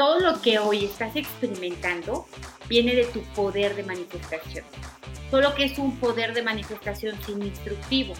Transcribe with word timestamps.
todo 0.00 0.18
lo 0.18 0.40
que 0.40 0.58
hoy 0.58 0.86
estás 0.86 1.14
experimentando 1.14 2.24
viene 2.70 2.94
de 2.94 3.04
tu 3.04 3.20
poder 3.34 3.76
de 3.76 3.82
manifestación. 3.82 4.64
Solo 5.30 5.54
que 5.54 5.64
es 5.64 5.76
un 5.76 5.94
poder 5.98 6.32
de 6.32 6.40
manifestación 6.40 7.18
sin 7.26 7.42
instructivo. 7.42 8.14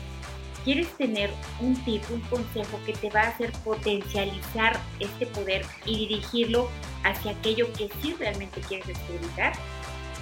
¿Quieres 0.62 0.88
tener 0.98 1.30
un 1.58 1.74
tip, 1.86 2.02
un 2.10 2.20
consejo 2.20 2.78
que 2.84 2.92
te 2.92 3.08
va 3.08 3.22
a 3.22 3.28
hacer 3.28 3.50
potencializar 3.64 4.78
este 4.98 5.24
poder 5.24 5.64
y 5.86 6.06
dirigirlo 6.06 6.68
hacia 7.02 7.30
aquello 7.30 7.72
que 7.72 7.88
sí 8.02 8.14
realmente 8.18 8.60
quieres 8.60 8.90
experimentar? 8.90 9.54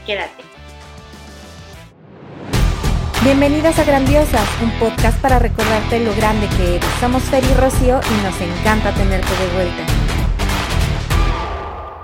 Quédate. 0.07 0.45
Bienvenidas 3.25 3.77
a 3.81 3.85
Grandiosas, 3.85 4.49
un 4.63 4.71
podcast 4.79 5.21
para 5.21 5.41
recordarte 5.41 5.99
lo 5.99 6.15
grande 6.15 6.47
que 6.57 6.77
eres. 6.77 6.91
Somos 7.01 7.25
Fer 7.25 7.43
y 7.43 7.55
Rocío 7.55 8.01
y 8.01 8.23
nos 8.23 8.41
encanta 8.41 8.95
tenerte 8.95 9.33
de 9.33 9.55
vuelta. 9.55 10.08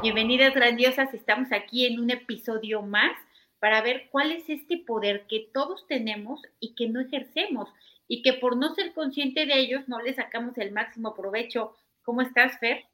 Bienvenidas 0.04 0.52
grandiosas, 0.52 1.14
estamos 1.14 1.50
aquí 1.50 1.86
en 1.86 1.98
un 1.98 2.10
episodio 2.10 2.82
más 2.82 3.16
para 3.58 3.80
ver 3.80 4.10
cuál 4.10 4.32
es 4.32 4.50
este 4.50 4.76
poder 4.76 5.24
que 5.30 5.48
todos 5.54 5.86
tenemos 5.86 6.42
y 6.60 6.74
que 6.74 6.90
no 6.90 7.00
ejercemos 7.00 7.70
y 8.06 8.20
que 8.20 8.34
por 8.34 8.58
no 8.58 8.74
ser 8.74 8.92
consciente 8.92 9.46
de 9.46 9.58
ellos 9.58 9.88
no 9.88 10.02
le 10.02 10.12
sacamos 10.12 10.58
el 10.58 10.72
máximo 10.72 11.14
provecho. 11.14 11.74
¿Cómo 12.02 12.20
estás, 12.20 12.58
Fer? 12.58 12.84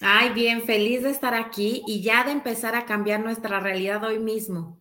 Ay, 0.00 0.30
bien, 0.30 0.62
feliz 0.62 1.02
de 1.02 1.10
estar 1.10 1.34
aquí 1.34 1.82
y 1.86 2.02
ya 2.02 2.24
de 2.24 2.30
empezar 2.30 2.74
a 2.74 2.86
cambiar 2.86 3.20
nuestra 3.20 3.60
realidad 3.60 4.02
hoy 4.04 4.18
mismo. 4.18 4.80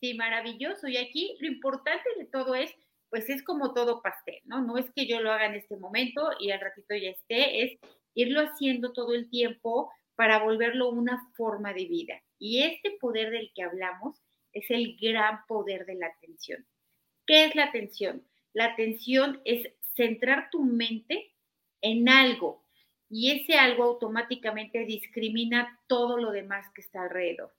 Sí, 0.00 0.14
maravilloso. 0.14 0.88
Y 0.88 0.96
aquí 0.96 1.36
lo 1.38 1.48
importante 1.48 2.08
de 2.16 2.24
todo 2.24 2.54
es, 2.54 2.74
pues 3.10 3.28
es 3.28 3.42
como 3.42 3.74
todo 3.74 4.00
pastel, 4.00 4.40
¿no? 4.46 4.62
No 4.62 4.78
es 4.78 4.90
que 4.96 5.06
yo 5.06 5.20
lo 5.20 5.30
haga 5.30 5.44
en 5.44 5.56
este 5.56 5.76
momento 5.76 6.30
y 6.40 6.50
al 6.50 6.62
ratito 6.62 6.94
ya 6.96 7.10
esté, 7.10 7.62
es 7.62 7.78
irlo 8.14 8.40
haciendo 8.40 8.94
todo 8.94 9.12
el 9.12 9.28
tiempo 9.28 9.90
para 10.16 10.42
volverlo 10.42 10.90
una 10.90 11.30
forma 11.36 11.72
de 11.72 11.86
vida. 11.86 12.22
Y 12.38 12.62
este 12.62 12.92
poder 13.00 13.30
del 13.30 13.52
que 13.54 13.62
hablamos 13.62 14.22
es 14.52 14.70
el 14.70 14.96
gran 15.00 15.46
poder 15.46 15.86
de 15.86 15.96
la 15.96 16.06
atención. 16.06 16.66
¿Qué 17.26 17.44
es 17.44 17.54
la 17.54 17.64
atención? 17.64 18.26
La 18.52 18.66
atención 18.66 19.40
es 19.44 19.68
centrar 19.96 20.50
tu 20.50 20.62
mente 20.62 21.32
en 21.80 22.08
algo 22.08 22.64
y 23.08 23.32
ese 23.32 23.54
algo 23.54 23.84
automáticamente 23.84 24.84
discrimina 24.84 25.80
todo 25.86 26.18
lo 26.18 26.30
demás 26.30 26.66
que 26.74 26.80
está 26.80 27.02
alrededor. 27.02 27.52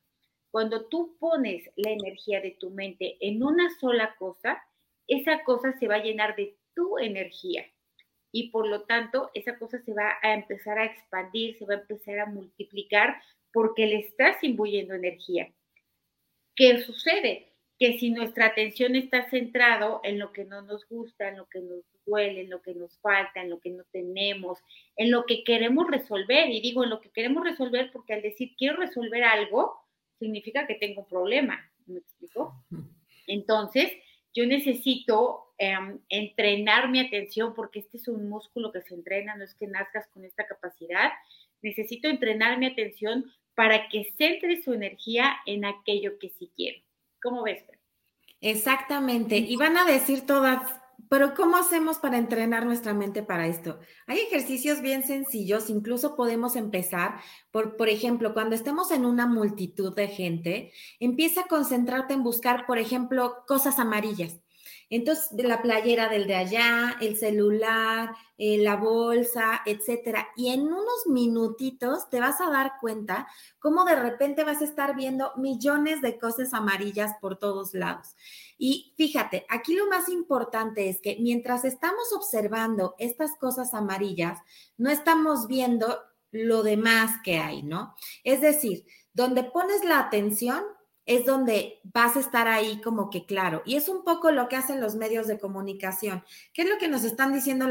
Cuando 0.51 0.87
tú 0.87 1.17
pones 1.19 1.69
la 1.75 1.91
energía 1.91 2.39
de 2.41 2.51
tu 2.51 2.71
mente 2.71 3.17
en 3.19 3.43
una 3.43 3.69
sola 3.79 4.15
cosa, 4.15 4.63
esa 5.07 5.43
cosa 5.43 5.77
se 5.79 5.87
va 5.87 5.95
a 5.95 6.03
llenar 6.03 6.35
de 6.35 6.57
tu 6.73 6.97
energía 6.97 7.65
y 8.35 8.49
por 8.49 8.67
lo 8.67 8.81
tanto 8.81 9.31
esa 9.33 9.57
cosa 9.57 9.79
se 9.79 9.93
va 9.93 10.15
a 10.21 10.33
empezar 10.33 10.77
a 10.77 10.83
expandir, 10.83 11.57
se 11.57 11.65
va 11.65 11.75
a 11.75 11.77
empezar 11.77 12.19
a 12.19 12.25
multiplicar 12.25 13.15
porque 13.53 13.85
le 13.85 13.99
estás 13.99 14.43
imbuyendo 14.43 14.93
energía. 14.93 15.53
¿Qué 16.53 16.81
sucede? 16.81 17.53
Que 17.79 17.97
si 17.97 18.09
nuestra 18.09 18.47
atención 18.47 18.97
está 18.97 19.29
centrado 19.29 20.01
en 20.03 20.19
lo 20.19 20.33
que 20.33 20.43
no 20.43 20.61
nos 20.63 20.85
gusta, 20.89 21.29
en 21.29 21.37
lo 21.37 21.45
que 21.47 21.61
nos 21.61 21.85
duele, 22.05 22.41
en 22.41 22.49
lo 22.49 22.61
que 22.61 22.75
nos 22.75 22.99
falta, 22.99 23.41
en 23.41 23.49
lo 23.49 23.61
que 23.61 23.69
no 23.69 23.85
tenemos, 23.93 24.59
en 24.97 25.11
lo 25.11 25.25
que 25.25 25.45
queremos 25.45 25.89
resolver, 25.89 26.49
y 26.49 26.59
digo 26.59 26.83
en 26.83 26.89
lo 26.89 26.99
que 26.99 27.11
queremos 27.11 27.41
resolver 27.41 27.89
porque 27.93 28.15
al 28.15 28.21
decir 28.21 28.51
quiero 28.57 28.75
resolver 28.75 29.23
algo, 29.23 29.79
significa 30.19 30.67
que 30.67 30.75
tengo 30.75 31.03
un 31.03 31.07
problema, 31.07 31.71
¿me 31.85 31.99
explico? 31.99 32.65
Entonces, 33.27 33.93
yo 34.33 34.45
necesito 34.45 35.44
Em, 35.57 35.99
entrenar 36.09 36.89
mi 36.89 36.99
atención, 36.99 37.53
porque 37.53 37.79
este 37.79 37.95
es 37.95 38.09
un 38.09 38.27
músculo 38.27 38.73
que 38.73 38.81
se 38.81 38.93
entrena, 38.93 39.35
no 39.37 39.45
es 39.45 39.55
que 39.55 39.67
nazcas 39.67 40.05
con 40.07 40.25
esta 40.25 40.45
capacidad. 40.45 41.11
Necesito 41.61 42.09
entrenar 42.09 42.57
mi 42.59 42.65
atención 42.65 43.31
para 43.55 43.87
que 43.87 44.13
centre 44.17 44.61
su 44.61 44.73
energía 44.73 45.37
en 45.45 45.63
aquello 45.63 46.19
que 46.19 46.29
sí 46.29 46.51
quiero. 46.57 46.81
¿Cómo 47.21 47.43
ves? 47.43 47.63
Exactamente. 48.41 49.37
Y 49.37 49.55
van 49.55 49.77
a 49.77 49.85
decir 49.85 50.25
todas, 50.25 50.61
pero 51.09 51.33
¿cómo 51.33 51.55
hacemos 51.55 51.99
para 51.99 52.17
entrenar 52.17 52.65
nuestra 52.65 52.93
mente 52.93 53.23
para 53.23 53.47
esto? 53.47 53.79
Hay 54.07 54.19
ejercicios 54.19 54.81
bien 54.81 55.03
sencillos, 55.03 55.69
incluso 55.69 56.17
podemos 56.17 56.57
empezar 56.57 57.21
por, 57.49 57.77
por 57.77 57.87
ejemplo, 57.87 58.33
cuando 58.33 58.55
estemos 58.55 58.91
en 58.91 59.05
una 59.05 59.25
multitud 59.25 59.95
de 59.95 60.09
gente, 60.09 60.73
empieza 60.99 61.41
a 61.41 61.47
concentrarte 61.47 62.13
en 62.13 62.23
buscar, 62.23 62.65
por 62.65 62.77
ejemplo, 62.77 63.45
cosas 63.47 63.79
amarillas. 63.79 64.41
Entonces, 64.89 65.29
la 65.33 65.61
playera 65.61 66.09
del 66.09 66.27
de 66.27 66.35
allá, 66.35 66.95
el 67.01 67.17
celular, 67.17 68.15
eh, 68.37 68.57
la 68.57 68.75
bolsa, 68.75 69.61
etcétera. 69.65 70.27
Y 70.35 70.49
en 70.49 70.61
unos 70.61 71.07
minutitos 71.07 72.09
te 72.09 72.19
vas 72.19 72.39
a 72.41 72.49
dar 72.49 72.73
cuenta 72.79 73.27
cómo 73.59 73.85
de 73.85 73.95
repente 73.95 74.43
vas 74.43 74.61
a 74.61 74.65
estar 74.65 74.95
viendo 74.95 75.31
millones 75.37 76.01
de 76.01 76.17
cosas 76.19 76.53
amarillas 76.53 77.13
por 77.19 77.37
todos 77.37 77.73
lados. 77.73 78.15
Y 78.57 78.93
fíjate, 78.97 79.45
aquí 79.49 79.73
lo 79.73 79.87
más 79.87 80.09
importante 80.09 80.89
es 80.89 81.01
que 81.01 81.17
mientras 81.19 81.65
estamos 81.65 82.13
observando 82.13 82.95
estas 82.99 83.35
cosas 83.37 83.73
amarillas, 83.73 84.39
no 84.77 84.89
estamos 84.89 85.47
viendo 85.47 85.99
lo 86.31 86.63
demás 86.63 87.11
que 87.23 87.37
hay, 87.37 87.63
¿no? 87.63 87.95
Es 88.23 88.41
decir, 88.41 88.85
donde 89.13 89.45
pones 89.45 89.83
la 89.85 89.99
atención, 89.99 90.63
es 91.05 91.25
donde 91.25 91.79
vas 91.83 92.15
a 92.15 92.19
estar 92.19 92.47
ahí 92.47 92.81
como 92.81 93.09
que 93.09 93.25
claro. 93.25 93.61
Y 93.65 93.75
es 93.75 93.89
un 93.89 94.03
poco 94.03 94.31
lo 94.31 94.47
que 94.47 94.55
hacen 94.55 94.81
los 94.81 94.95
medios 94.95 95.27
de 95.27 95.39
comunicación. 95.39 96.23
¿Qué 96.53 96.63
es 96.63 96.69
lo 96.69 96.77
que 96.77 96.87
nos 96.87 97.03
están 97.03 97.33
diciendo 97.33 97.67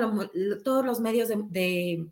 todos 0.63 0.85
los 0.85 1.01
medios 1.01 1.29
de, 1.29 2.07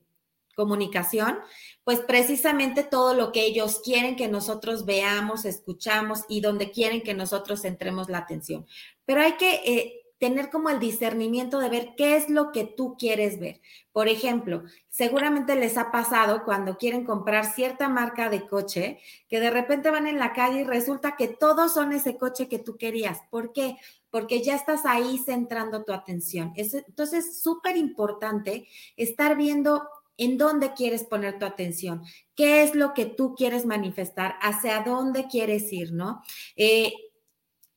comunicación? 0.55 1.39
Pues 1.85 2.01
precisamente 2.01 2.83
todo 2.83 3.15
lo 3.15 3.33
que 3.33 3.47
ellos 3.47 3.81
quieren 3.83 4.17
que 4.17 4.29
nosotros 4.29 4.85
veamos, 4.85 5.45
escuchamos 5.45 6.25
y 6.29 6.41
donde 6.41 6.71
quieren 6.71 7.03
que 7.03 7.15
nosotros 7.15 7.63
centremos 7.63 8.09
la 8.11 8.19
atención. 8.19 8.67
Pero 9.07 9.23
hay 9.23 9.33
que 9.33 9.63
eh, 9.65 10.02
tener 10.23 10.51
como 10.51 10.71
el 10.71 10.79
discernimiento 10.79 11.59
de 11.59 11.69
ver 11.69 11.95
qué 11.97 12.15
es 12.15 12.31
lo 12.31 12.53
que 12.53 12.63
tú 12.63 12.95
quieres 12.97 13.41
ver. 13.41 13.61
Por 13.91 14.07
ejemplo, 14.07 14.63
seguramente 14.89 15.57
les 15.57 15.77
ha 15.77 15.91
pasado 15.91 16.45
cuando 16.45 16.79
quieren 16.79 17.05
comprar 17.05 17.45
cierta 17.45 17.89
marca 17.89 18.31
de 18.31 18.47
coche, 18.47 19.01
que 19.27 19.41
de 19.41 19.51
repente 19.51 19.91
van 19.91 20.07
en 20.07 20.21
la 20.21 20.33
calle 20.33 20.61
y 20.61 20.65
resulta 20.65 21.17
que 21.17 21.27
todos 21.27 21.75
son 21.75 21.93
ese 21.93 22.19
coche 22.19 22.47
que 22.47 22.61
tú 22.61 22.77
querías. 22.77 23.19
¿Por 23.31 23.53
qué? 23.53 23.79
Porque 24.11 24.45
ya 24.45 24.55
estás 24.55 24.87
ahí 24.87 25.19
centrando 25.19 25.83
tu 25.83 25.93
atención. 25.93 26.53
entonces, 26.55 27.27
es 27.27 27.43
súper 27.43 27.77
importante 27.77 28.69
estar 28.97 29.37
viendo 29.37 29.89
en 30.19 30.39
dónde 30.39 30.73
quieres 30.73 31.03
poner 31.03 31.41
tu 31.41 31.47
atención, 31.47 32.05
qué 32.37 32.63
es 32.63 32.77
lo 32.77 32.95
que 32.95 33.07
tú 33.07 33.35
quieres 33.35 33.67
manifestar, 33.67 34.37
hacia 34.41 34.85
dónde 34.85 35.27
quieres 35.27 35.73
ir, 35.73 35.93
¿no? 35.93 36.23
Eh, 36.55 36.93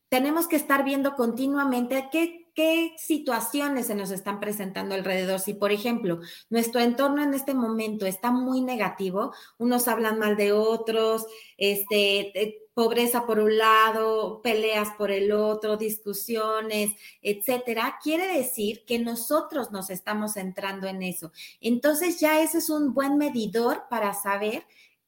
tenemos 0.09 0.47
que 0.47 0.55
estar 0.55 0.83
viendo 0.83 1.15
continuamente 1.15 2.09
qué, 2.11 2.41
situaciones 2.97 3.87
se 3.87 3.95
nos 3.95 4.11
están 4.11 4.39
presentando 4.39 4.95
alrededor. 4.95 5.41
Si, 5.41 5.53
por 5.53 5.73
ejemplo, 5.73 6.21
nuestro 6.49 6.79
entorno 6.79 7.21
en 7.21 7.33
este 7.33 7.53
momento 7.53 8.05
está 8.05 8.31
muy 8.31 8.61
negativo, 8.61 9.33
unos 9.57 9.89
hablan 9.89 10.19
mal 10.19 10.37
de 10.37 10.53
otros, 10.53 11.25
este, 11.57 12.41
eh, 12.41 12.65
pobreza 12.73 13.25
por 13.25 13.39
un 13.39 13.57
lado, 13.57 14.41
peleas 14.41 14.89
por 14.97 15.11
el 15.11 15.31
otro, 15.33 15.75
discusiones, 15.75 16.91
etcétera, 17.21 17.99
quiere 18.01 18.27
decir 18.37 18.85
que 18.85 18.99
nosotros 18.99 19.71
nos 19.71 19.89
estamos 19.89 20.33
centrando 20.33 20.87
en 20.87 21.01
eso. 21.01 21.31
Entonces 21.59 22.19
ya 22.19 22.41
ese 22.41 22.59
es 22.59 22.69
un 22.69 22.93
buen 22.93 23.17
medidor 23.17 23.83
para 23.89 24.13
saber 24.13 24.65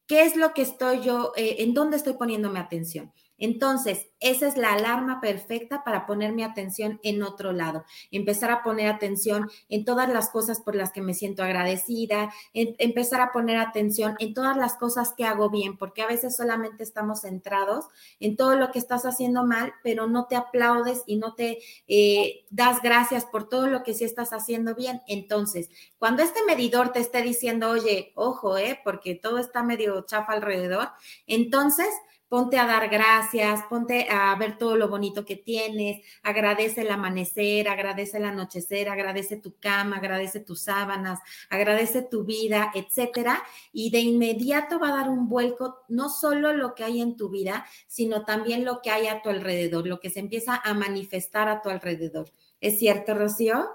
qué 0.08 0.24
es 0.24 0.36
lo 0.36 0.54
que 0.54 0.64
estoy 0.64 1.02
yo, 1.02 1.34
eh, 1.36 1.58
en 1.60 1.74
dónde 1.74 1.98
estoy 1.98 2.14
poniéndome 2.14 2.60
atención. 2.60 3.14
Entonces, 3.38 4.08
esa 4.20 4.48
es 4.48 4.58
la 4.58 4.74
alarma 4.74 5.22
perfecta 5.22 5.84
para 5.84 6.06
poner 6.06 6.34
mi 6.34 6.44
atención 6.44 7.00
en 7.04 7.22
otro 7.22 7.52
lado, 7.52 7.86
empezar 8.12 8.50
a 8.50 8.64
poner 8.64 8.88
atención 8.88 9.50
en 9.70 9.86
todas 9.86 10.10
las 10.10 10.30
cosas 10.30 10.60
por 10.60 10.76
las 10.76 10.92
que 10.92 11.02
me 11.02 11.14
siento 11.14 11.44
agradecida, 11.44 12.34
empezar 12.54 13.22
a 13.22 13.32
poner 13.32 13.58
atención 13.58 14.16
en 14.20 14.34
todas 14.34 14.58
las 14.58 14.76
cosas 14.76 15.14
que 15.16 15.26
hago 15.26 15.50
bien, 15.50 15.78
porque 15.78 16.02
a 16.02 16.08
veces 16.08 16.36
solamente 16.36 16.84
estamos 16.84 17.22
centrados 17.22 17.86
en 18.20 18.36
todo 18.36 18.56
lo 18.56 18.72
que 18.72 18.80
estás 18.80 19.06
haciendo 19.06 19.46
mal, 19.46 19.74
pero 19.84 20.08
no 20.08 20.26
te 20.26 20.36
aplaudes 20.36 21.04
y 21.06 21.18
no 21.18 21.36
te 21.36 21.60
eh, 21.88 22.46
das 22.50 22.82
gracias 22.82 23.26
por 23.26 23.48
todo 23.48 23.68
lo 23.68 23.84
que 23.84 23.94
sí 23.94 24.04
estás 24.04 24.34
haciendo 24.34 24.74
bien. 24.74 25.02
Entonces, 25.08 25.70
cuando 26.00 26.24
este 26.24 26.44
medidor 26.46 26.92
te 26.92 27.00
esté 27.00 27.22
diciendo, 27.22 27.70
oye, 27.70 28.12
ojo, 28.16 28.58
eh, 28.58 28.80
porque 28.84 29.16
todo 29.16 29.38
está 29.38 29.64
medio 29.64 30.02
chafa 30.02 30.34
alrededor, 30.34 30.90
entonces 31.28 31.90
ponte 32.30 32.58
a 32.58 32.66
dar 32.66 32.90
gracias, 32.90 33.64
ponte 33.70 34.08
a 34.10 34.36
ver 34.36 34.58
todo 34.58 34.76
lo 34.76 34.90
bonito 34.90 35.26
que 35.26 35.36
tienes, 35.36 36.06
agradece 36.24 36.82
el 36.82 36.92
amanecer, 36.92 37.68
agradece 37.70 38.18
el 38.18 38.26
anochecer, 38.26 38.90
agradece 38.90 39.38
tu 39.38 39.58
cama, 39.58 39.98
agradece 39.98 40.40
tus 40.40 40.62
sábanas, 40.62 41.20
agradece 41.50 42.02
tu 42.02 42.26
vida, 42.26 42.72
etcétera, 42.76 43.44
y 43.72 43.90
de 43.92 44.00
inmediato 44.00 44.80
va 44.80 44.90
a 44.90 44.98
dar 44.98 45.10
un 45.10 45.30
vuelco 45.30 45.86
no 45.88 46.10
solo 46.10 46.54
lo 46.54 46.76
que 46.76 46.84
hay 46.84 47.02
en 47.02 47.16
tu 47.16 47.30
vida, 47.30 47.66
sino 47.88 48.26
también 48.26 48.66
lo 48.66 48.82
que 48.82 48.92
hay 48.92 49.08
a 49.08 49.22
tu 49.22 49.30
alrededor, 49.30 49.88
lo 49.88 50.00
que 50.00 50.10
se 50.10 50.20
empieza 50.20 50.56
a 50.56 50.74
manifestar 50.74 51.48
a 51.48 51.62
tu 51.62 51.70
alrededor. 51.70 52.30
¿Es 52.60 52.80
cierto, 52.80 53.14
Rocío? 53.14 53.70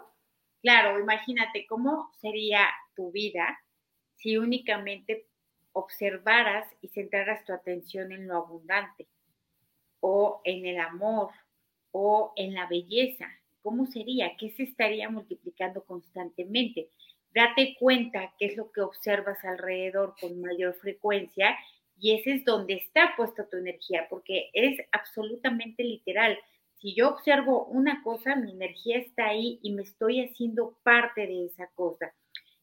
Claro, 0.61 1.01
imagínate 1.01 1.67
cómo 1.67 2.13
sería 2.21 2.67
tu 2.95 3.11
vida 3.11 3.59
si 4.17 4.37
únicamente 4.37 5.27
observaras 5.73 6.69
y 6.81 6.89
centraras 6.89 7.45
tu 7.45 7.53
atención 7.53 8.13
en 8.13 8.27
lo 8.27 8.37
abundante 8.37 9.07
o 10.01 10.41
en 10.45 10.67
el 10.67 10.79
amor 10.79 11.31
o 11.93 12.33
en 12.37 12.55
la 12.55 12.67
belleza, 12.67 13.29
¿cómo 13.63 13.87
sería? 13.87 14.37
¿Qué 14.37 14.51
se 14.51 14.65
estaría 14.65 15.09
multiplicando 15.09 15.85
constantemente? 15.85 16.89
Date 17.35 17.77
cuenta 17.79 18.35
qué 18.39 18.47
es 18.47 18.57
lo 18.57 18.71
que 18.73 18.83
observas 18.83 19.43
alrededor 19.45 20.15
con 20.21 20.41
mayor 20.41 20.75
frecuencia 20.75 21.57
y 21.99 22.17
ese 22.17 22.35
es 22.35 22.45
donde 22.45 22.75
está 22.75 23.15
puesta 23.17 23.49
tu 23.49 23.59
energía, 23.59 24.07
porque 24.11 24.51
es 24.53 24.81
absolutamente 24.91 25.85
literal. 25.85 26.37
Si 26.81 26.95
yo 26.95 27.11
observo 27.11 27.67
una 27.67 28.03
cosa, 28.03 28.35
mi 28.35 28.51
energía 28.51 28.99
está 28.99 29.27
ahí 29.27 29.61
y 29.63 29.73
me 29.73 29.83
estoy 29.83 30.21
haciendo 30.25 30.77
parte 30.83 31.27
de 31.27 31.47
esa 31.47 31.69
cosa. 31.69 32.13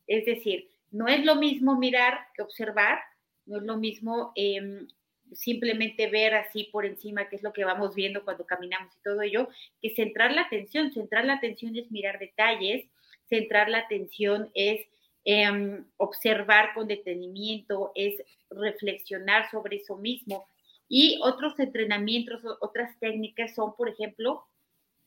Es 0.08 0.26
decir, 0.26 0.70
no 0.92 1.08
es 1.08 1.24
lo 1.26 1.36
mismo 1.36 1.78
mirar 1.78 2.28
que 2.34 2.42
observar, 2.42 3.00
no 3.46 3.58
es 3.58 3.64
lo 3.64 3.78
mismo 3.78 4.32
em, 4.36 4.88
simplemente 5.34 6.08
ver 6.08 6.36
así 6.36 6.66
por 6.72 6.86
encima 6.86 7.30
qué 7.30 7.36
es 7.36 7.44
lo 7.44 7.54
que 7.54 7.66
vamos 7.66 7.96
viendo 7.96 8.24
cuando 8.24 8.46
caminamos 8.46 8.96
y 8.96 9.02
todo 9.02 9.22
ello, 9.22 9.50
que 9.82 9.92
centrar 9.92 10.34
la 10.34 10.42
atención. 10.42 10.92
Centrar 10.92 11.26
la 11.26 11.34
atención 11.34 11.76
es 11.76 11.92
mirar 11.92 12.20
detalles, 12.20 12.86
centrar 13.28 13.70
la 13.70 13.80
atención 13.80 14.50
es 14.54 14.88
em, 15.26 15.86
observar 15.98 16.74
con 16.74 16.88
detenimiento, 16.88 17.92
es 17.96 18.16
reflexionar 18.50 19.50
sobre 19.52 19.78
eso 19.78 19.98
mismo. 19.98 20.48
Y 20.88 21.20
otros 21.22 21.60
entrenamientos, 21.60 22.42
otras 22.62 22.98
técnicas 23.00 23.54
son, 23.54 23.76
por 23.76 23.90
ejemplo, 23.90 24.44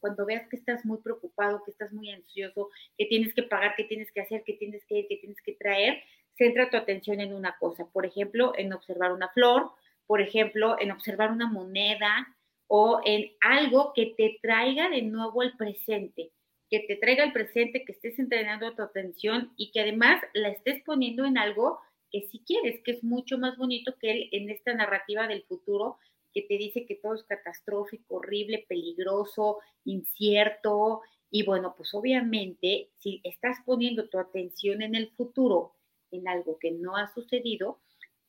cuando 0.03 0.27
veas 0.27 0.49
que 0.49 0.57
estás 0.57 0.85
muy 0.85 0.99
preocupado, 0.99 1.63
que 1.65 1.71
estás 1.71 1.93
muy 1.93 2.11
ansioso, 2.11 2.71
que 2.99 3.07
tienes 3.07 3.33
que 3.33 3.45
pagar, 3.45 3.75
que 3.77 3.85
tienes 3.85 4.11
que 4.13 4.21
hacer, 4.21 4.43
que 4.45 4.55
tienes 4.55 4.85
que 4.85 4.99
ir, 4.99 5.07
que 5.09 5.17
tienes 5.17 5.41
que 5.41 5.55
traer, 5.55 6.03
centra 6.37 6.69
tu 6.69 6.77
atención 6.77 7.21
en 7.21 7.33
una 7.33 7.57
cosa. 7.59 7.87
Por 7.87 8.05
ejemplo, 8.05 8.53
en 8.57 8.73
observar 8.73 9.13
una 9.13 9.29
flor, 9.29 9.71
por 10.09 10.21
ejemplo, 10.21 10.77
en 10.81 10.91
observar 10.91 11.31
una 11.31 11.47
moneda 11.47 12.27
o 12.67 13.01
en 13.05 13.31
algo 13.41 13.93
que 13.95 14.15
te 14.17 14.39
traiga 14.43 14.89
de 14.91 15.03
nuevo 15.03 15.45
el 15.45 15.57
presente, 15.57 16.33
que 16.69 16.81
te 16.81 16.97
traiga 16.97 17.23
el 17.23 17.33
presente, 17.33 17.85
que 17.85 17.93
estés 17.93 18.19
entrenando 18.19 18.75
tu 18.75 18.83
atención 18.83 19.53
y 19.57 19.71
que 19.71 19.83
además 19.83 20.21
la 20.35 20.49
estés 20.49 20.83
poniendo 20.83 21.25
en 21.25 21.39
algo 21.39 21.79
que 22.11 22.23
si 22.23 22.41
quieres, 22.41 22.83
que 22.83 22.91
es 22.91 23.05
mucho 23.05 23.39
más 23.39 23.57
bonito 23.57 23.95
que 24.01 24.29
en 24.33 24.51
esta 24.51 24.75
narrativa 24.75 25.29
del 25.29 25.45
futuro 25.45 25.99
que 26.33 26.43
te 26.43 26.57
dice 26.59 26.87
que 26.87 26.97
todo 26.97 27.15
es 27.15 27.25
catastrófico, 27.25 28.17
horrible, 28.17 28.65
peligroso, 28.69 29.59
incierto. 29.85 31.03
Y 31.31 31.45
bueno, 31.45 31.75
pues 31.77 31.95
obviamente, 31.95 32.91
si 32.99 33.21
estás 33.25 33.59
poniendo 33.65 34.09
tu 34.09 34.19
atención 34.19 34.83
en 34.83 34.95
el 34.95 35.11
futuro, 35.11 35.75
en 36.11 36.29
algo 36.29 36.59
que 36.59 36.71
no 36.71 36.97
ha 36.97 37.13
sucedido, 37.13 37.81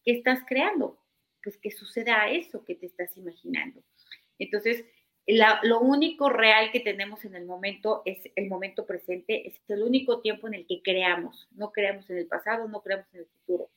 ¿qué 0.04 0.12
estás 0.12 0.40
creando? 0.48 1.00
pues 1.44 1.58
que 1.58 1.72
suceda 1.72 2.30
eso 2.30 2.64
que 2.64 2.76
te 2.76 2.86
estás 2.86 3.16
imaginando. 3.18 3.84
Entonces, 4.40 4.86
lo 5.28 5.80
único 5.82 6.30
real 6.30 6.72
que 6.72 6.80
tenemos 6.80 7.24
en 7.26 7.36
el 7.36 7.46
momento 7.46 8.02
es 8.06 8.20
el 8.36 8.48
momento 8.48 8.86
presente, 8.86 9.48
es 9.48 9.62
el 9.68 9.84
único 9.84 10.22
tiempo 10.22 10.48
en 10.48 10.56
el 10.56 10.66
que 10.66 10.82
creamos, 10.82 11.48
no 11.52 11.72
creamos 11.72 12.10
en 12.10 12.18
el 12.18 12.28
pasado, 12.28 12.68
no 12.68 12.82
creamos 12.82 13.08
en 13.14 13.22
el 13.22 13.28
futuro. 13.28 13.70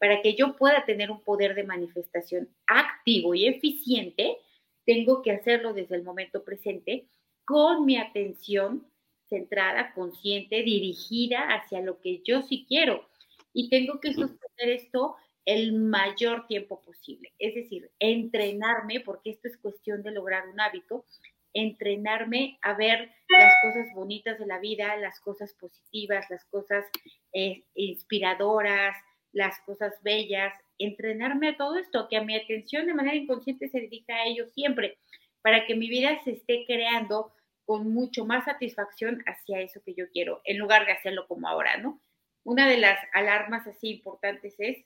Para 0.00 0.22
que 0.22 0.34
yo 0.34 0.56
pueda 0.56 0.84
tener 0.84 1.10
un 1.10 1.20
poder 1.20 1.54
de 1.54 1.62
manifestación 1.62 2.48
activo 2.66 3.34
y 3.34 3.46
eficiente, 3.46 4.38
tengo 4.84 5.22
que 5.22 5.30
hacerlo 5.30 5.74
desde 5.74 5.94
el 5.94 6.02
momento 6.02 6.42
presente 6.42 7.06
con 7.44 7.84
mi 7.84 7.96
atención 7.96 8.90
centrada, 9.28 9.92
consciente, 9.94 10.62
dirigida 10.62 11.54
hacia 11.54 11.80
lo 11.80 12.00
que 12.00 12.20
yo 12.24 12.42
sí 12.42 12.66
quiero. 12.68 13.08
Y 13.52 13.70
tengo 13.70 14.00
que 14.00 14.12
sostener 14.12 14.70
esto 14.70 15.16
el 15.44 15.72
mayor 15.72 16.46
tiempo 16.46 16.82
posible. 16.82 17.32
Es 17.38 17.54
decir, 17.54 17.90
entrenarme, 17.98 19.00
porque 19.00 19.30
esto 19.30 19.48
es 19.48 19.56
cuestión 19.56 20.02
de 20.02 20.12
lograr 20.12 20.48
un 20.48 20.60
hábito, 20.60 21.04
entrenarme 21.52 22.58
a 22.62 22.74
ver 22.74 23.10
las 23.28 23.52
cosas 23.62 23.94
bonitas 23.94 24.38
de 24.38 24.46
la 24.46 24.58
vida, 24.58 24.96
las 24.96 25.20
cosas 25.20 25.52
positivas, 25.54 26.26
las 26.30 26.44
cosas 26.46 26.84
eh, 27.32 27.64
inspiradoras, 27.74 28.96
las 29.32 29.60
cosas 29.60 29.94
bellas, 30.02 30.52
entrenarme 30.78 31.50
a 31.50 31.56
todo 31.56 31.76
esto, 31.76 32.08
que 32.08 32.16
a 32.16 32.24
mi 32.24 32.36
atención 32.36 32.86
de 32.86 32.94
manera 32.94 33.16
inconsciente 33.16 33.68
se 33.68 33.80
dirija 33.80 34.14
a 34.14 34.26
ello 34.26 34.46
siempre, 34.46 34.98
para 35.42 35.66
que 35.66 35.74
mi 35.74 35.88
vida 35.88 36.18
se 36.24 36.32
esté 36.32 36.64
creando 36.66 37.32
con 37.64 37.92
mucho 37.92 38.24
más 38.24 38.44
satisfacción 38.44 39.22
hacia 39.26 39.60
eso 39.60 39.80
que 39.84 39.94
yo 39.94 40.10
quiero, 40.10 40.40
en 40.44 40.58
lugar 40.58 40.86
de 40.86 40.92
hacerlo 40.92 41.26
como 41.28 41.48
ahora, 41.48 41.76
¿no? 41.76 42.00
Una 42.42 42.68
de 42.68 42.78
las 42.78 42.98
alarmas 43.12 43.66
así 43.66 43.90
importantes 43.90 44.54
es 44.58 44.78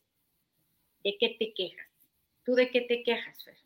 ¿de 1.03 1.17
qué 1.19 1.37
te 1.39 1.55
quejas? 1.55 1.89
¿Tú 2.45 2.55
de 2.55 2.71
qué 2.71 2.83
te 2.83 3.03
quejas, 3.03 3.43
Fer? 3.45 3.57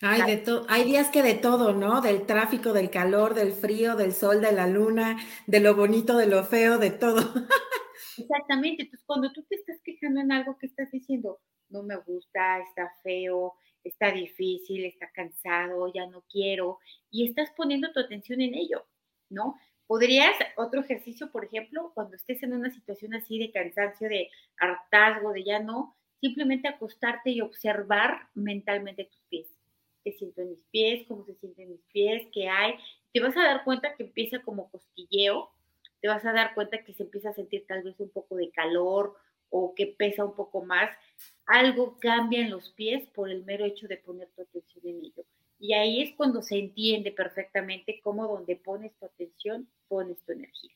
Hay, 0.00 0.22
de 0.22 0.62
hay 0.68 0.82
días 0.82 1.10
que 1.10 1.22
de 1.22 1.34
todo, 1.34 1.72
¿no? 1.72 2.00
Del 2.00 2.26
tráfico, 2.26 2.72
del 2.72 2.90
calor, 2.90 3.34
del 3.34 3.52
frío, 3.52 3.94
del 3.94 4.12
sol, 4.12 4.40
de 4.40 4.50
la 4.50 4.66
luna, 4.66 5.16
de 5.46 5.60
lo 5.60 5.76
bonito, 5.76 6.16
de 6.16 6.26
lo 6.26 6.42
feo, 6.42 6.78
de 6.78 6.90
todo. 6.90 7.22
Exactamente. 8.16 8.82
Entonces, 8.82 9.04
cuando 9.06 9.32
tú 9.32 9.42
te 9.44 9.56
estás 9.56 9.80
quejando 9.82 10.20
en 10.20 10.32
algo 10.32 10.58
que 10.58 10.66
estás 10.66 10.90
diciendo, 10.90 11.40
no 11.68 11.82
me 11.82 11.96
gusta, 11.96 12.60
está 12.60 12.92
feo, 13.02 13.54
está 13.84 14.12
difícil, 14.12 14.84
está 14.84 15.10
cansado, 15.12 15.90
ya 15.92 16.06
no 16.06 16.22
quiero, 16.30 16.78
y 17.10 17.26
estás 17.26 17.50
poniendo 17.56 17.90
tu 17.92 18.00
atención 18.00 18.40
en 18.40 18.54
ello, 18.54 18.84
¿no? 19.30 19.56
Podrías, 19.86 20.34
otro 20.56 20.80
ejercicio, 20.80 21.30
por 21.32 21.44
ejemplo, 21.44 21.90
cuando 21.94 22.16
estés 22.16 22.42
en 22.42 22.52
una 22.54 22.70
situación 22.70 23.14
así 23.14 23.38
de 23.38 23.50
cansancio, 23.50 24.08
de 24.08 24.28
hartazgo, 24.58 25.32
de 25.32 25.44
ya 25.44 25.60
no, 25.60 25.96
simplemente 26.20 26.68
acostarte 26.68 27.30
y 27.30 27.40
observar 27.40 28.28
mentalmente 28.34 29.04
tus 29.04 29.20
pies. 29.28 29.48
¿Qué 30.04 30.12
siento 30.12 30.42
en 30.42 30.50
mis 30.50 30.64
pies? 30.70 31.06
¿Cómo 31.08 31.24
se 31.24 31.34
sienten 31.34 31.70
mis 31.70 31.82
pies? 31.92 32.26
¿Qué 32.32 32.48
hay? 32.48 32.74
Te 33.12 33.20
vas 33.20 33.36
a 33.36 33.42
dar 33.42 33.64
cuenta 33.64 33.94
que 33.96 34.04
empieza 34.04 34.40
como 34.42 34.70
cosquilleo, 34.70 35.50
te 36.02 36.08
vas 36.08 36.24
a 36.26 36.32
dar 36.32 36.52
cuenta 36.54 36.84
que 36.84 36.92
se 36.92 37.04
empieza 37.04 37.30
a 37.30 37.34
sentir 37.34 37.64
tal 37.66 37.84
vez 37.84 37.98
un 38.00 38.10
poco 38.10 38.34
de 38.34 38.50
calor 38.50 39.14
o 39.50 39.72
que 39.74 39.86
pesa 39.86 40.24
un 40.24 40.34
poco 40.34 40.64
más. 40.64 40.90
Algo 41.46 41.96
cambia 42.00 42.40
en 42.40 42.50
los 42.50 42.70
pies 42.70 43.06
por 43.14 43.30
el 43.30 43.44
mero 43.44 43.64
hecho 43.64 43.86
de 43.86 43.98
poner 43.98 44.28
tu 44.34 44.42
atención 44.42 44.84
en 44.84 45.04
ello. 45.04 45.24
Y 45.60 45.74
ahí 45.74 46.02
es 46.02 46.12
cuando 46.16 46.42
se 46.42 46.58
entiende 46.58 47.12
perfectamente 47.12 48.00
cómo 48.02 48.26
donde 48.26 48.56
pones 48.56 48.92
tu 48.98 49.06
atención, 49.06 49.68
pones 49.86 50.18
tu 50.24 50.32
energía. 50.32 50.72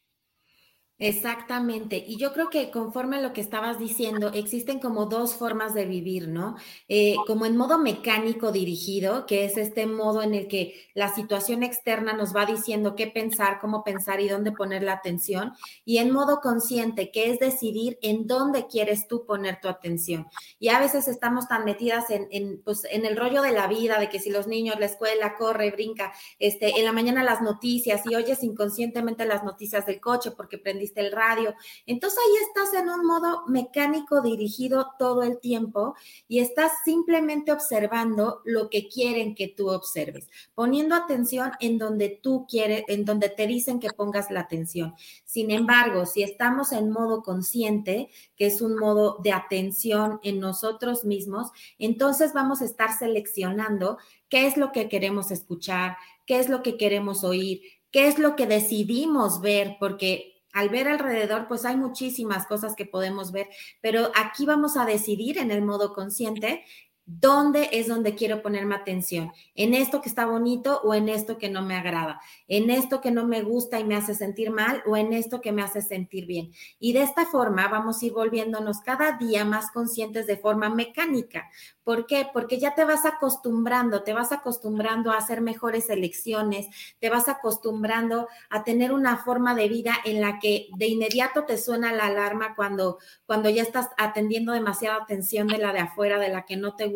Exactamente. 0.99 2.03
Y 2.07 2.17
yo 2.17 2.33
creo 2.33 2.49
que 2.49 2.71
conforme 2.71 3.17
a 3.19 3.21
lo 3.21 3.35
que 3.35 3.43
estabas 3.43 3.79
diciendo, 3.79 4.31
existen 4.33 4.79
como 4.81 5.05
dos 5.05 5.35
formas 5.35 5.75
de 5.75 5.85
vivir, 5.85 6.27
¿no? 6.29 6.57
Eh, 6.89 7.17
como 7.27 7.45
en 7.45 7.55
modo 7.55 7.77
mecánico 7.77 8.51
dirigido, 8.51 9.27
que 9.27 9.45
es 9.45 9.59
este 9.59 9.85
modo 9.87 10.23
en 10.23 10.33
el 10.33 10.49
que 10.49 10.75
la 10.95 11.15
situación 11.15 11.63
externa 11.63 12.15
nos 12.15 12.35
va 12.35 12.47
diciendo 12.47 12.97
qué 12.97 13.09
pensar, 13.09 13.59
cómo 13.61 13.85
pensar 13.85 14.23
y 14.23 14.29
dónde 14.29 14.53
poner 14.53 14.83
la 14.83 14.95
atención. 14.95 15.53
Y 15.85 15.99
en 15.99 16.13
modo 16.13 16.41
consciente, 16.41 17.11
que 17.11 17.31
es 17.31 17.39
decidir 17.39 17.99
en 18.01 18.27
dónde 18.27 18.67
quieres 18.67 19.07
tú 19.07 19.27
poner 19.27 19.61
tu 19.61 19.69
atención. 19.69 20.27
Y 20.59 20.69
a 20.71 20.79
veces 20.79 21.09
estamos 21.09 21.47
tan 21.47 21.67
metidas 21.67 22.07
en, 22.09 22.63
pues, 22.63 22.85
en 22.91 23.05
el 23.05 23.19
rollo 23.19 23.43
de 23.43 23.53
la 23.53 23.67
vida, 23.67 24.01
de 24.01 24.09
que 24.09 24.19
si 24.19 24.31
los 24.31 24.47
niños, 24.47 24.81
la 24.81 24.87
escuela, 24.87 25.35
corre, 25.37 25.71
brinca, 25.73 26.15
este, 26.39 26.79
en 26.79 26.87
la 26.87 26.93
mañana 26.93 27.23
las 27.23 27.43
noticias 27.43 28.01
y 28.07 28.15
oyes 28.15 28.43
inconscientemente 28.43 29.27
las 29.27 29.45
noticias 29.45 29.85
del 29.85 30.01
coche 30.01 30.31
porque 30.31 30.57
prendí 30.57 30.86
el 30.95 31.13
radio. 31.13 31.55
Entonces 31.87 32.19
ahí 32.19 32.47
estás 32.47 32.75
en 32.75 32.89
un 32.89 33.05
modo 33.07 33.45
mecánico 33.47 34.21
dirigido 34.23 34.93
todo 34.99 35.23
el 35.23 35.41
tiempo 35.41 35.95
y 36.29 36.41
estás 36.41 36.73
simplemente 36.85 37.53
observando 37.53 38.41
lo 38.45 38.71
que 38.71 38.89
quieren 38.89 39.35
que 39.35 39.49
tú 39.49 39.71
observes, 39.71 40.29
poniendo 40.55 40.95
atención 40.95 41.53
en 41.61 41.79
donde 41.79 42.09
tú 42.23 42.47
quieres, 42.49 42.85
en 42.89 43.05
donde 43.05 43.29
te 43.29 43.47
dicen 43.47 43.81
que 43.81 43.91
pongas 43.91 44.31
la 44.31 44.41
atención. 44.41 44.95
Sin 45.25 45.51
embargo, 45.51 46.07
si 46.07 46.23
estamos 46.23 46.73
en 46.73 46.91
modo 46.91 47.23
consciente, 47.23 48.11
que 48.37 48.47
es 48.47 48.61
un 48.61 48.77
modo 48.79 49.19
de 49.23 49.33
atención 49.33 50.21
en 50.23 50.41
nosotros 50.41 51.05
mismos, 51.05 51.49
entonces 51.79 52.33
vamos 52.33 52.63
a 52.63 52.65
estar 52.65 52.97
seleccionando 52.97 53.99
qué 54.29 54.47
es 54.47 54.57
lo 54.57 54.73
que 54.73 54.89
queremos 54.89 55.31
escuchar, 55.31 55.97
qué 56.27 56.39
es 56.39 56.49
lo 56.49 56.63
que 56.63 56.77
queremos 56.77 57.25
oír, 57.25 57.63
qué 57.91 58.09
es 58.09 58.19
lo 58.19 58.37
que 58.37 58.47
decidimos 58.47 59.41
ver, 59.41 59.77
porque 59.79 60.36
al 60.57 60.71
ver 60.71 60.89
alrededor, 60.89 61.49
pues 61.49 61.67
hay 61.67 61.77
muchísimas 61.77 62.47
cosas 62.47 62.75
que 62.75 62.87
podemos 62.87 63.31
ver, 63.31 63.47
pero 63.83 64.11
aquí 64.15 64.47
vamos 64.47 64.79
a 64.79 64.87
decidir 64.87 65.37
en 65.37 65.51
el 65.51 65.61
modo 65.61 65.93
consciente 65.93 66.65
¿Dónde 67.09 67.69
es 67.71 67.87
donde 67.87 68.17
quiero 68.17 68.43
ponerme 68.43 68.75
atención? 68.75 69.31
¿En 69.55 69.75
esto 69.75 70.01
que 70.01 70.09
está 70.09 70.27
bonito 70.27 70.81
o 70.83 70.93
en 70.93 71.09
esto 71.09 71.39
que 71.39 71.49
no 71.49 71.63
me 71.63 71.77
agrada? 71.77 72.21
¿En 72.49 72.69
esto 72.69 73.01
que 73.01 73.13
no 73.13 73.25
me 73.25 73.43
gusta 73.43 73.79
y 73.79 73.85
me 73.85 73.95
hace 73.95 74.17
sentir 74.17 74.51
mal 74.51 74.83
o 74.87 74.97
en 74.97 75.13
esto 75.13 75.41
que 75.41 75.53
me 75.53 75.63
hace 75.63 75.83
sentir 75.83 76.27
bien? 76.27 76.51
Y 76.81 76.95
de 76.95 77.03
esta 77.03 77.25
forma 77.25 77.69
vamos 77.69 78.03
a 78.03 78.07
ir 78.07 78.13
volviéndonos 78.13 78.81
cada 78.81 79.13
día 79.13 79.45
más 79.45 79.71
conscientes 79.71 80.27
de 80.27 80.37
forma 80.37 80.69
mecánica. 80.69 81.49
¿Por 81.85 82.07
qué? 82.07 82.27
Porque 82.33 82.59
ya 82.59 82.75
te 82.75 82.85
vas 82.85 83.05
acostumbrando, 83.05 84.03
te 84.03 84.13
vas 84.13 84.33
acostumbrando 84.33 85.13
a 85.13 85.19
hacer 85.19 85.41
mejores 85.41 85.89
elecciones, 85.89 86.67
te 86.99 87.09
vas 87.09 87.29
acostumbrando 87.29 88.27
a 88.51 88.65
tener 88.65 88.93
una 88.93 89.19
forma 89.19 89.55
de 89.55 89.69
vida 89.69 89.95
en 90.05 90.21
la 90.21 90.41
que 90.41 90.67
de 90.77 90.89
inmediato 90.89 91.45
te 91.45 91.57
suena 91.57 91.93
la 91.93 92.07
alarma 92.07 92.57
cuando, 92.57 92.99
cuando 93.27 93.49
ya 93.49 93.63
estás 93.63 93.91
atendiendo 93.97 94.53
demasiada 94.53 94.97
atención 94.97 95.47
de 95.47 95.59
la 95.59 95.73
de 95.73 95.79
afuera, 95.79 96.19
de 96.19 96.31
la 96.31 96.45
que 96.45 96.57
no 96.57 96.75
te 96.75 96.87
gusta, 96.87 96.96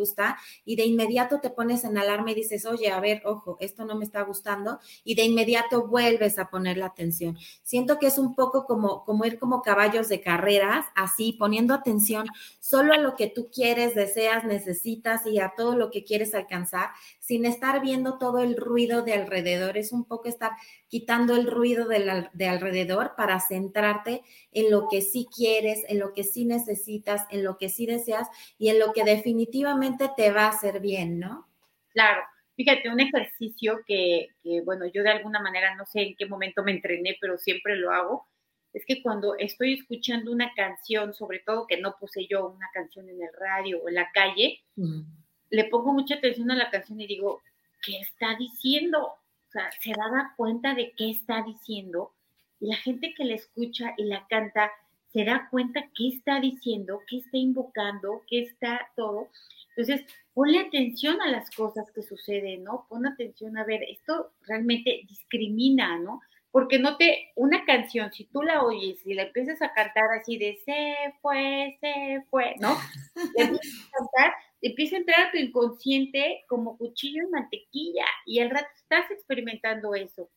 y 0.64 0.76
de 0.76 0.84
inmediato 0.84 1.40
te 1.40 1.50
pones 1.50 1.84
en 1.84 1.98
alarma 1.98 2.30
y 2.30 2.34
dices, 2.34 2.66
oye, 2.66 2.90
a 2.90 3.00
ver, 3.00 3.22
ojo, 3.24 3.56
esto 3.60 3.84
no 3.84 3.94
me 3.94 4.04
está 4.04 4.22
gustando, 4.22 4.80
y 5.04 5.14
de 5.14 5.24
inmediato 5.24 5.86
vuelves 5.86 6.38
a 6.38 6.50
poner 6.50 6.76
la 6.76 6.86
atención. 6.86 7.38
Siento 7.62 7.98
que 7.98 8.06
es 8.06 8.18
un 8.18 8.34
poco 8.34 8.64
como, 8.66 9.04
como 9.04 9.24
ir 9.24 9.38
como 9.38 9.62
caballos 9.62 10.08
de 10.08 10.20
carreras, 10.20 10.86
así, 10.94 11.32
poniendo 11.38 11.74
atención 11.74 12.26
solo 12.58 12.92
a 12.92 12.98
lo 12.98 13.16
que 13.16 13.26
tú 13.26 13.50
quieres, 13.52 13.94
deseas, 13.94 14.44
necesitas 14.44 15.26
y 15.26 15.40
a 15.40 15.54
todo 15.56 15.76
lo 15.76 15.90
que 15.90 16.04
quieres 16.04 16.34
alcanzar, 16.34 16.90
sin 17.30 17.44
estar 17.44 17.80
viendo 17.80 18.18
todo 18.18 18.40
el 18.40 18.56
ruido 18.56 19.02
de 19.02 19.12
alrededor. 19.12 19.78
Es 19.78 19.92
un 19.92 20.04
poco 20.04 20.28
estar 20.28 20.50
quitando 20.88 21.36
el 21.36 21.46
ruido 21.46 21.86
de, 21.86 22.26
de 22.32 22.48
alrededor 22.48 23.14
para 23.16 23.38
centrarte 23.38 24.22
en 24.50 24.68
lo 24.68 24.88
que 24.90 25.00
sí 25.00 25.28
quieres, 25.32 25.84
en 25.88 26.00
lo 26.00 26.12
que 26.12 26.24
sí 26.24 26.44
necesitas, 26.44 27.28
en 27.30 27.44
lo 27.44 27.56
que 27.56 27.68
sí 27.68 27.86
deseas 27.86 28.26
y 28.58 28.70
en 28.70 28.80
lo 28.80 28.92
que 28.92 29.04
definitivamente 29.04 30.10
te 30.16 30.32
va 30.32 30.46
a 30.46 30.48
hacer 30.48 30.80
bien, 30.80 31.20
¿no? 31.20 31.46
Claro. 31.90 32.20
Fíjate, 32.56 32.88
un 32.88 32.98
ejercicio 32.98 33.78
que, 33.86 34.30
que, 34.42 34.62
bueno, 34.62 34.86
yo 34.86 35.04
de 35.04 35.10
alguna 35.10 35.40
manera 35.40 35.76
no 35.76 35.86
sé 35.86 36.00
en 36.00 36.16
qué 36.16 36.26
momento 36.26 36.64
me 36.64 36.72
entrené, 36.72 37.16
pero 37.20 37.38
siempre 37.38 37.76
lo 37.76 37.92
hago, 37.92 38.26
es 38.72 38.84
que 38.84 39.02
cuando 39.04 39.36
estoy 39.38 39.74
escuchando 39.74 40.32
una 40.32 40.52
canción, 40.56 41.14
sobre 41.14 41.38
todo 41.46 41.68
que 41.68 41.80
no 41.80 41.94
puse 42.00 42.26
yo 42.28 42.48
una 42.48 42.68
canción 42.74 43.08
en 43.08 43.22
el 43.22 43.30
radio 43.38 43.80
o 43.80 43.88
en 43.88 43.94
la 43.94 44.10
calle, 44.12 44.64
le 45.50 45.64
pongo 45.64 45.92
mucha 45.92 46.16
atención 46.16 46.50
a 46.50 46.56
la 46.56 46.70
canción 46.70 47.00
y 47.00 47.06
digo, 47.06 47.42
¿qué 47.82 47.98
está 47.98 48.36
diciendo? 48.36 48.98
O 49.02 49.50
sea, 49.50 49.70
se 49.82 49.90
da 49.90 50.32
cuenta 50.36 50.74
de 50.74 50.92
qué 50.96 51.10
está 51.10 51.42
diciendo 51.42 52.12
y 52.60 52.68
la 52.68 52.76
gente 52.76 53.14
que 53.14 53.24
la 53.24 53.34
escucha 53.34 53.94
y 53.96 54.04
la 54.04 54.26
canta 54.28 54.70
se 55.12 55.24
da 55.24 55.48
cuenta 55.50 55.88
qué 55.96 56.08
está 56.08 56.40
diciendo, 56.40 57.00
qué 57.08 57.18
está 57.18 57.36
invocando, 57.36 58.22
qué 58.28 58.42
está 58.42 58.88
todo. 58.94 59.28
Entonces, 59.70 60.06
ponle 60.34 60.60
atención 60.60 61.20
a 61.20 61.30
las 61.30 61.50
cosas 61.50 61.90
que 61.90 62.02
suceden, 62.02 62.62
¿no? 62.64 62.86
Pon 62.88 63.06
atención 63.06 63.58
a 63.58 63.64
ver, 63.64 63.82
esto 63.82 64.32
realmente 64.42 65.02
discrimina, 65.08 65.98
¿no? 65.98 66.20
Porque 66.52 66.78
no 66.78 66.96
te, 66.96 67.30
una 67.36 67.64
canción, 67.64 68.12
si 68.12 68.24
tú 68.24 68.42
la 68.42 68.62
oyes 68.62 69.06
y 69.06 69.14
la 69.14 69.22
empiezas 69.22 69.62
a 69.62 69.72
cantar 69.72 70.10
así 70.18 70.36
de 70.36 70.56
se 70.64 70.94
fue, 71.22 71.78
se 71.80 72.24
fue, 72.28 72.56
¿no? 72.58 72.76
Le 73.36 73.44
empiezas 73.44 73.86
a 73.86 73.98
cantar, 73.98 74.32
empieza 74.60 74.96
a 74.96 74.98
entrar 74.98 75.20
a 75.28 75.30
tu 75.30 75.38
inconsciente 75.38 76.44
como 76.48 76.76
cuchillo 76.76 77.22
en 77.24 77.30
mantequilla 77.30 78.04
y 78.26 78.40
al 78.40 78.50
rato 78.50 78.68
estás 78.76 79.10
experimentando 79.10 79.94
eso. 79.94 80.28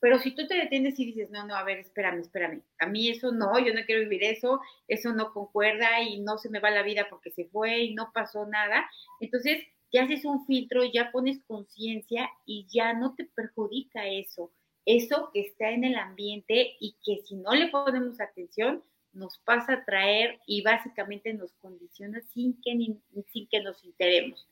Pero 0.00 0.18
si 0.18 0.30
tú 0.30 0.46
te 0.46 0.54
detienes 0.54 0.98
y 0.98 1.06
dices, 1.06 1.28
no, 1.30 1.44
no, 1.44 1.56
a 1.56 1.64
ver, 1.64 1.78
espérame, 1.78 2.20
espérame, 2.20 2.62
a 2.78 2.86
mí 2.86 3.10
eso 3.10 3.32
no, 3.32 3.58
yo 3.58 3.74
no 3.74 3.84
quiero 3.84 4.02
vivir 4.02 4.22
eso, 4.22 4.60
eso 4.86 5.12
no 5.12 5.32
concuerda 5.32 6.00
y 6.02 6.20
no 6.20 6.38
se 6.38 6.50
me 6.50 6.60
va 6.60 6.70
la 6.70 6.84
vida 6.84 7.08
porque 7.10 7.32
se 7.32 7.46
fue 7.46 7.80
y 7.80 7.94
no 7.94 8.12
pasó 8.14 8.46
nada, 8.46 8.88
entonces 9.20 9.60
ya 9.92 10.04
haces 10.04 10.24
un 10.24 10.46
filtro, 10.46 10.84
ya 10.84 11.10
pones 11.10 11.42
conciencia 11.46 12.30
y 12.46 12.66
ya 12.72 12.92
no 12.92 13.14
te 13.16 13.24
perjudica 13.24 14.06
eso 14.06 14.52
eso 14.88 15.30
que 15.34 15.40
está 15.40 15.70
en 15.70 15.84
el 15.84 15.96
ambiente 15.96 16.76
y 16.80 16.96
que 17.04 17.22
si 17.26 17.34
no 17.34 17.54
le 17.54 17.68
ponemos 17.68 18.20
atención 18.20 18.82
nos 19.12 19.36
pasa 19.38 19.74
a 19.74 19.84
traer 19.84 20.38
y 20.46 20.62
básicamente 20.62 21.34
nos 21.34 21.52
condiciona 21.60 22.22
sin 22.32 22.58
que, 22.62 22.96
sin 23.30 23.48
que 23.48 23.60
nos 23.60 23.84
enteremos. 23.84 24.48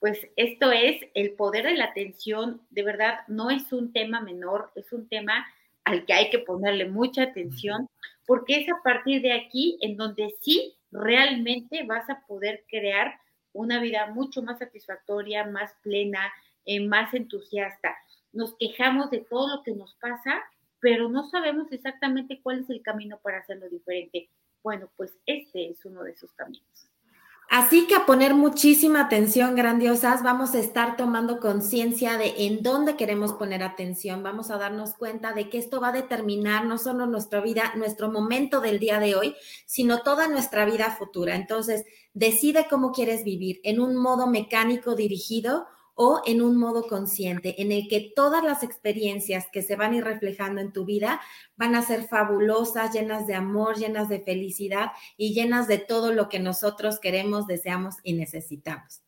Pues 0.00 0.26
esto 0.36 0.72
es 0.72 1.02
el 1.12 1.32
poder 1.32 1.66
de 1.66 1.74
la 1.74 1.84
atención, 1.84 2.62
de 2.70 2.82
verdad 2.82 3.18
no 3.28 3.50
es 3.50 3.70
un 3.72 3.92
tema 3.92 4.20
menor, 4.22 4.72
es 4.74 4.90
un 4.92 5.06
tema 5.06 5.46
al 5.84 6.06
que 6.06 6.14
hay 6.14 6.30
que 6.30 6.38
ponerle 6.38 6.86
mucha 6.86 7.24
atención, 7.24 7.90
porque 8.26 8.60
es 8.60 8.68
a 8.70 8.80
partir 8.82 9.20
de 9.20 9.32
aquí 9.32 9.76
en 9.82 9.98
donde 9.98 10.34
sí 10.40 10.76
realmente 10.90 11.82
vas 11.84 12.08
a 12.08 12.24
poder 12.26 12.64
crear 12.70 13.20
una 13.52 13.80
vida 13.80 14.06
mucho 14.06 14.40
más 14.42 14.60
satisfactoria, 14.60 15.44
más 15.44 15.74
plena, 15.82 16.32
eh, 16.64 16.80
más 16.80 17.12
entusiasta 17.12 17.94
nos 18.32 18.56
quejamos 18.58 19.10
de 19.10 19.20
todo 19.20 19.56
lo 19.56 19.62
que 19.62 19.72
nos 19.72 19.94
pasa, 19.96 20.42
pero 20.80 21.08
no 21.08 21.28
sabemos 21.28 21.70
exactamente 21.72 22.40
cuál 22.42 22.60
es 22.60 22.70
el 22.70 22.82
camino 22.82 23.18
para 23.22 23.38
hacerlo 23.38 23.68
diferente. 23.68 24.28
Bueno, 24.62 24.90
pues 24.96 25.16
este 25.26 25.70
es 25.70 25.84
uno 25.84 26.02
de 26.02 26.12
esos 26.12 26.32
caminos. 26.32 26.88
Así 27.50 27.86
que 27.86 27.94
a 27.94 28.04
poner 28.04 28.34
muchísima 28.34 29.00
atención, 29.00 29.56
grandiosas, 29.56 30.22
vamos 30.22 30.54
a 30.54 30.58
estar 30.58 30.98
tomando 30.98 31.40
conciencia 31.40 32.18
de 32.18 32.34
en 32.44 32.62
dónde 32.62 32.94
queremos 32.94 33.32
poner 33.32 33.62
atención, 33.62 34.22
vamos 34.22 34.50
a 34.50 34.58
darnos 34.58 34.92
cuenta 34.92 35.32
de 35.32 35.48
que 35.48 35.56
esto 35.56 35.80
va 35.80 35.88
a 35.88 35.92
determinar 35.92 36.66
no 36.66 36.76
solo 36.76 37.06
nuestra 37.06 37.40
vida, 37.40 37.72
nuestro 37.76 38.10
momento 38.10 38.60
del 38.60 38.78
día 38.78 39.00
de 39.00 39.14
hoy, 39.14 39.34
sino 39.64 40.02
toda 40.02 40.28
nuestra 40.28 40.66
vida 40.66 40.94
futura. 40.98 41.36
Entonces, 41.36 41.86
decide 42.12 42.66
cómo 42.68 42.92
quieres 42.92 43.24
vivir, 43.24 43.60
en 43.64 43.80
un 43.80 43.96
modo 43.96 44.26
mecánico 44.26 44.94
dirigido 44.94 45.66
o 46.00 46.22
en 46.24 46.42
un 46.42 46.56
modo 46.56 46.86
consciente, 46.86 47.60
en 47.60 47.72
el 47.72 47.88
que 47.88 48.12
todas 48.14 48.44
las 48.44 48.62
experiencias 48.62 49.46
que 49.52 49.62
se 49.62 49.74
van 49.74 49.92
a 49.92 49.96
ir 49.96 50.04
reflejando 50.04 50.60
en 50.60 50.72
tu 50.72 50.84
vida 50.84 51.20
van 51.56 51.74
a 51.74 51.82
ser 51.82 52.04
fabulosas, 52.04 52.92
llenas 52.92 53.26
de 53.26 53.34
amor, 53.34 53.76
llenas 53.76 54.08
de 54.08 54.20
felicidad 54.20 54.92
y 55.16 55.34
llenas 55.34 55.66
de 55.66 55.78
todo 55.78 56.12
lo 56.12 56.28
que 56.28 56.38
nosotros 56.38 57.00
queremos, 57.00 57.48
deseamos 57.48 57.96
y 58.04 58.12
necesitamos. 58.12 59.07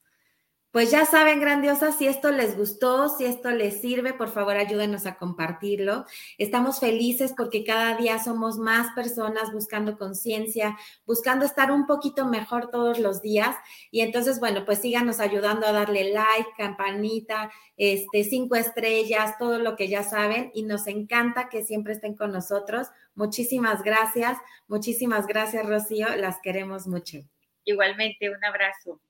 Pues 0.73 0.93
ya 0.93 1.05
saben, 1.05 1.41
grandiosas, 1.41 1.99
si 1.99 2.07
esto 2.07 2.31
les 2.31 2.57
gustó, 2.57 3.09
si 3.09 3.25
esto 3.25 3.51
les 3.51 3.81
sirve, 3.81 4.15
por 4.15 4.29
favor 4.29 4.57
ayúdenos 4.57 5.05
a 5.05 5.17
compartirlo. 5.17 6.05
Estamos 6.39 6.79
felices 6.79 7.35
porque 7.37 7.65
cada 7.65 7.97
día 7.97 8.23
somos 8.23 8.57
más 8.57 8.95
personas 8.95 9.53
buscando 9.53 9.99
conciencia, 9.99 10.79
buscando 11.05 11.45
estar 11.45 11.73
un 11.73 11.87
poquito 11.87 12.25
mejor 12.25 12.71
todos 12.71 13.01
los 13.01 13.21
días. 13.21 13.57
Y 13.91 14.03
entonces, 14.03 14.39
bueno, 14.39 14.65
pues 14.65 14.79
síganos 14.79 15.19
ayudando 15.19 15.67
a 15.67 15.73
darle 15.73 16.13
like, 16.13 16.51
campanita, 16.57 17.51
este, 17.77 18.23
cinco 18.23 18.55
estrellas, 18.55 19.39
todo 19.39 19.59
lo 19.59 19.75
que 19.75 19.89
ya 19.89 20.05
saben. 20.05 20.53
Y 20.55 20.63
nos 20.63 20.87
encanta 20.87 21.49
que 21.49 21.65
siempre 21.65 21.95
estén 21.95 22.15
con 22.15 22.31
nosotros. 22.31 22.87
Muchísimas 23.17 23.83
gracias. 23.83 24.39
Muchísimas 24.69 25.27
gracias, 25.27 25.67
Rocío. 25.67 26.15
Las 26.15 26.39
queremos 26.41 26.87
mucho. 26.87 27.19
Igualmente, 27.65 28.31
un 28.31 28.45
abrazo. 28.45 29.01